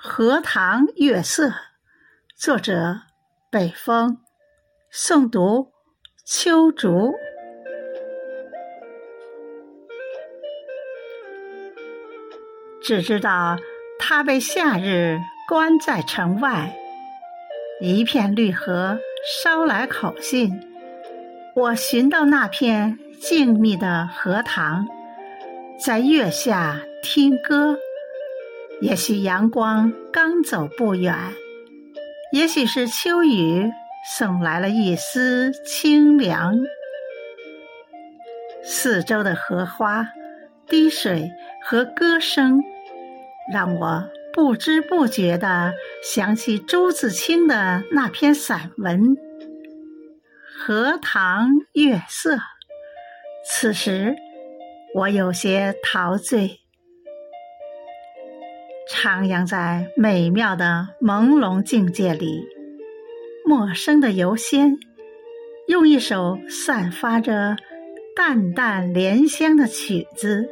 [0.00, 1.52] 荷塘月色，
[2.36, 3.00] 作者
[3.50, 4.18] 北风，
[4.92, 5.72] 诵读
[6.24, 7.16] 秋竹。
[12.80, 13.56] 只知道
[13.98, 16.78] 他被夏日关在城外，
[17.80, 19.00] 一片绿荷
[19.42, 20.62] 捎来口信。
[21.56, 24.86] 我寻到那片静谧的荷塘，
[25.84, 27.76] 在月下听歌。
[28.80, 31.14] 也许阳光刚走不远，
[32.32, 33.68] 也许是秋雨
[34.16, 36.54] 送来了一丝清凉。
[38.62, 40.06] 四周的荷花、
[40.66, 41.28] 滴水
[41.64, 42.62] 和歌声，
[43.52, 49.00] 让我不知不觉地想起朱自清的那篇散文
[50.56, 52.36] 《荷塘月色》。
[53.44, 54.14] 此时，
[54.94, 56.60] 我有些陶醉。
[59.00, 62.44] 徜徉在美妙的朦胧境界里，
[63.44, 64.76] 陌生的游仙
[65.68, 67.56] 用一首散发着
[68.16, 70.48] 淡淡莲香的曲子，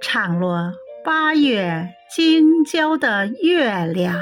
[0.00, 0.72] 唱落
[1.04, 4.18] 八月京郊的月亮。